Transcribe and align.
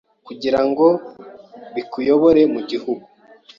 kugirango 0.27 0.87
bikuyobore 1.75 2.41
mugihugu 2.53 3.03